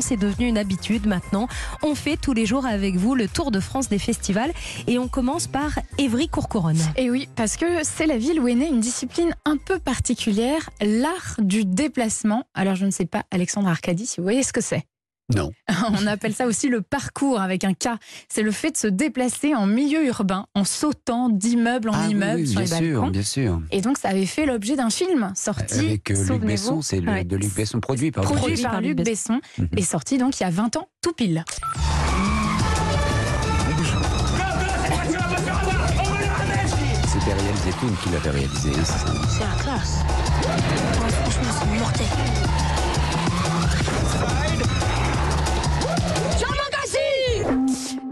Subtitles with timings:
[0.00, 1.48] C'est devenu une habitude maintenant.
[1.82, 4.52] On fait tous les jours avec vous le tour de France des festivals
[4.86, 6.78] et on commence par Évry-Courcouronne.
[6.96, 10.70] Et oui, parce que c'est la ville où est née une discipline un peu particulière,
[10.80, 12.44] l'art du déplacement.
[12.54, 14.84] Alors je ne sais pas, Alexandre Arcadie, si vous voyez ce que c'est.
[15.34, 15.50] Non.
[16.02, 17.88] On appelle ça aussi le parcours avec un K.
[18.28, 22.12] C'est le fait de se déplacer en milieu urbain, en sautant d'immeuble en Ah oui,
[22.12, 23.10] immeuble oui, sur bien les sûr, balcons.
[23.10, 23.62] bien sûr.
[23.70, 25.78] Et donc ça avait fait l'objet d'un film sorti.
[25.78, 26.42] Avec euh, Luc.
[26.42, 27.24] Besson, c'est le- Ouais.
[27.24, 29.40] de Luc Besson produit par Produit, Produit par, par Luc Besson
[29.76, 31.44] et sorti donc il y a 20 ans, tout pile.
[37.06, 38.70] C'était Ariel Zetoun qui l'avait réalisé.
[38.70, 39.98] hein, c'est ça C'est la classe.
[41.00, 42.06] Ouais, franchement, c'est mortel.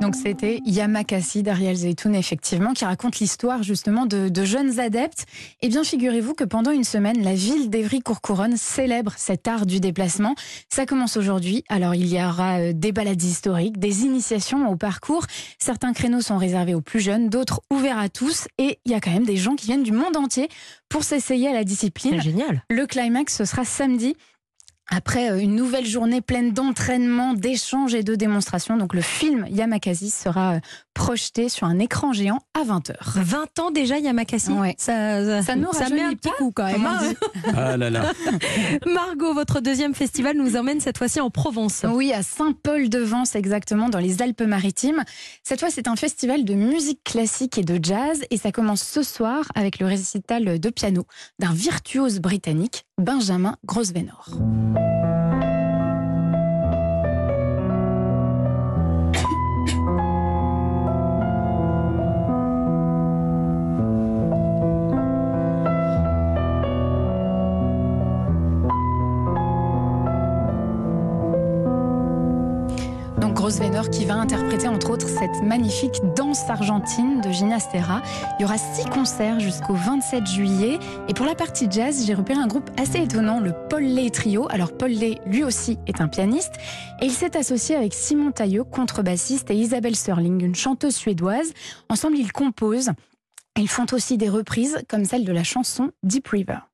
[0.00, 5.26] Donc c'était Yamakasi d'Ariel Zeytoun, effectivement, qui raconte l'histoire justement de, de jeunes adeptes.
[5.60, 10.34] Eh bien, figurez-vous que pendant une semaine, la ville d'Evry-Courcouronne célèbre cet art du déplacement.
[10.70, 11.64] Ça commence aujourd'hui.
[11.68, 15.26] Alors, il y aura euh, des balades historiques, des initiations au parcours.
[15.58, 18.48] Certains créneaux sont réservés aux plus jeunes, d'autres ouverts à tous.
[18.56, 20.48] Et il y a quand même des gens qui viennent du monde entier
[20.88, 22.20] pour s'essayer à la discipline.
[22.22, 22.64] Génial.
[22.70, 24.16] Le climax, ce sera samedi.
[24.90, 30.10] Après euh, une nouvelle journée pleine d'entraînement, d'échanges et de démonstrations, donc le film Yamakasi
[30.10, 30.60] sera euh,
[30.94, 32.94] projeté sur un écran géant à 20h.
[33.14, 34.50] 20 ans déjà Yamakasi.
[34.50, 34.74] Ouais.
[34.78, 36.84] Ça, Ça nous met rajeunit un petit coup quand même.
[36.86, 36.98] Hein.
[37.56, 38.12] Ah là là.
[38.86, 41.84] Margot, votre deuxième festival nous emmène cette fois-ci en Provence.
[41.88, 45.02] Oui, à Saint-Paul-de-Vence exactement, dans les Alpes-Maritimes.
[45.42, 49.02] Cette fois, c'est un festival de musique classique et de jazz et ça commence ce
[49.02, 51.06] soir avec le récital de piano
[51.38, 54.26] d'un virtuose britannique, Benjamin Grosvenor.
[73.50, 78.00] Grosvenor qui va interpréter entre autres cette magnifique danse argentine de Gina Stera.
[78.38, 80.78] Il y aura six concerts jusqu'au 27 juillet.
[81.08, 84.46] Et pour la partie jazz, j'ai repéré un groupe assez étonnant, le Paul Lay Trio.
[84.50, 86.52] Alors Paul Lay, lui aussi, est un pianiste.
[87.02, 91.52] Et il s'est associé avec Simon Tailleux, contrebassiste, et Isabelle Sterling, une chanteuse suédoise.
[91.88, 92.90] Ensemble, ils composent.
[93.58, 96.69] Ils font aussi des reprises comme celle de la chanson Deep River.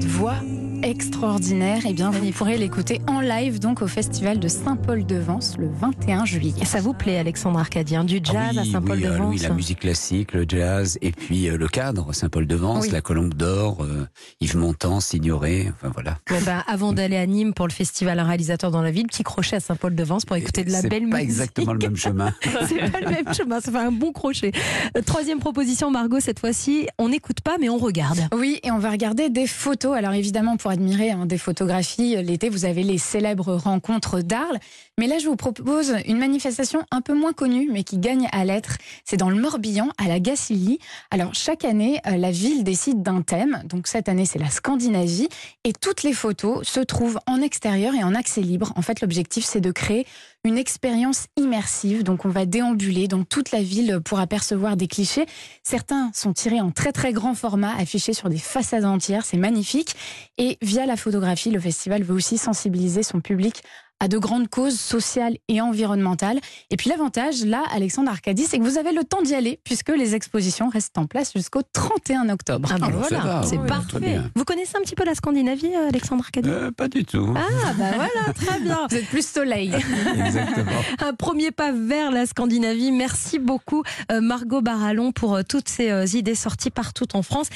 [0.00, 0.34] Cette voix
[0.82, 6.24] extraordinaire, eh bien vous pourrez l'écouter en live donc au festival de Saint-Paul-de-Vence le 21
[6.24, 6.54] juillet.
[6.60, 9.38] Et ça vous plaît, Alexandre Arcadien Du jazz Ah oui, à oui, Saint-Paul-de-Vence alors oui,
[9.38, 12.90] la musique classique, le jazz, et puis euh, le cadre, Saint-Paul-de-Vence, Oui.
[12.90, 14.06] la Colombe d'Or, euh,
[14.40, 16.18] Yves Montand, Signoret, enfin voilà.
[16.30, 19.22] Ouais, bah, avant d'aller à Nîmes pour le festival Un réalisateur dans la ville, petit
[19.22, 21.24] crochet à Saint-Paul-de-Vence pour écouter de la C'est belle pas musique.
[21.30, 22.32] exactement le même chemin.
[22.68, 24.52] C'est pas le même chemin, ça fait un bon crochet.
[24.96, 28.18] Euh, Troisième proposition, Margot, cette fois-ci, on n'écoute pas, mais on regarde.
[28.36, 29.96] Oui, et on va regarder des photos.
[29.96, 34.58] Alors évidemment, pour admirer hein, des photographies, l'été, vous avez les célèbres rencontres d'Arles.
[34.98, 38.44] Mais là, je vous propose une manifestation un peu moins connue, mais qui gagne à
[38.44, 38.76] l'être.
[39.04, 40.78] C'est dans le Morbihan, à la Gacilly.
[41.10, 43.62] Alors chaque année, euh, la ville décide d'un thème.
[43.64, 45.28] Donc cette année, c'est la Scandinavie.
[45.64, 48.72] Et toutes les photos se trouvent en extérieur et en accès libre.
[48.76, 50.06] En fait, l'objectif, c'est de créer
[50.44, 52.02] une expérience immersive.
[52.02, 55.26] Donc on va déambuler dans toute la ville pour apercevoir des clichés.
[55.62, 59.24] Certains sont tirés en très très grand format, affichés sur des façades entières.
[59.24, 59.96] C'est magnifique.
[60.38, 63.62] Et via la photographie, le festival veut aussi sensibiliser son public
[64.04, 66.38] à de grandes causes sociales et environnementales.
[66.70, 69.88] Et puis l'avantage, là, Alexandre Arcadie, c'est que vous avez le temps d'y aller, puisque
[69.88, 72.68] les expositions restent en place jusqu'au 31 octobre.
[72.70, 74.20] Ah bah Ah voilà, c'est parfait.
[74.36, 77.34] Vous connaissez un petit peu la Scandinavie, euh, Alexandre Arcadie Euh, pas du tout.
[77.34, 78.86] Ah bah voilà, très bien.
[78.90, 79.72] Vous êtes plus soleil.
[80.26, 80.82] Exactement.
[80.98, 82.92] Un premier pas vers la Scandinavie.
[82.92, 87.48] Merci beaucoup euh, Margot Barallon pour euh, toutes ces euh, idées sorties partout en France.